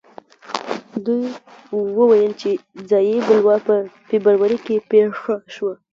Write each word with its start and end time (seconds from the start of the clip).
دوی 1.05 1.25
وویل 1.99 2.33
چې 2.41 2.51
ځايي 2.89 3.17
بلوا 3.27 3.57
په 3.67 3.75
فبروري 4.09 4.57
کې 4.65 4.75
پېښه 4.89 5.35
شوه. 5.55 5.73